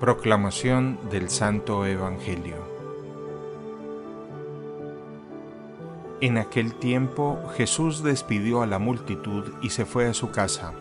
[0.00, 2.56] Proclamación del Santo Evangelio
[6.22, 10.72] En aquel tiempo Jesús despidió a la multitud y se fue a su casa.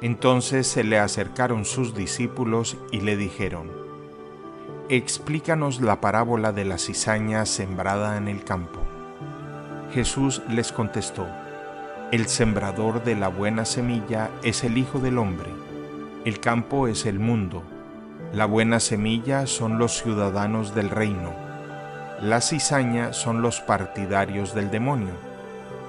[0.00, 3.70] Entonces se le acercaron sus discípulos y le dijeron,
[4.88, 8.80] Explícanos la parábola de la cizaña sembrada en el campo.
[9.92, 11.26] Jesús les contestó,
[12.10, 15.50] El sembrador de la buena semilla es el Hijo del Hombre,
[16.24, 17.62] el campo es el mundo
[18.32, 21.34] la buena semilla son los ciudadanos del reino.
[22.22, 25.14] La cizaña son los partidarios del demonio.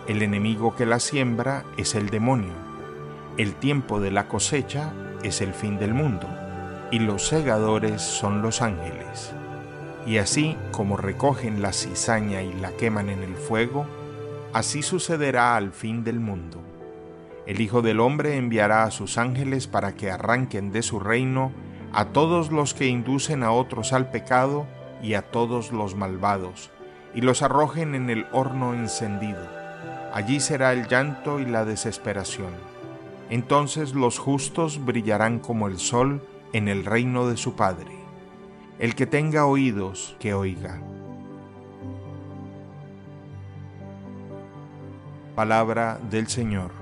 [0.08, 2.54] El enemigo que la siembra es el demonio.
[3.38, 4.92] El tiempo de la cosecha
[5.22, 6.28] es el fin del mundo.
[6.90, 9.34] Y los segadores son los ángeles.
[10.08, 13.86] Y así como recogen la cizaña y la queman en el fuego,
[14.52, 16.60] así sucederá al fin del mundo.
[17.46, 21.52] El Hijo del Hombre enviará a sus ángeles para que arranquen de su reino
[21.94, 24.66] a todos los que inducen a otros al pecado
[25.02, 26.70] y a todos los malvados,
[27.14, 29.46] y los arrojen en el horno encendido.
[30.14, 32.52] Allí será el llanto y la desesperación.
[33.30, 36.22] Entonces los justos brillarán como el sol
[36.54, 37.92] en el reino de su Padre.
[38.80, 40.82] El que tenga oídos, que oiga.
[45.36, 46.81] Palabra del Señor.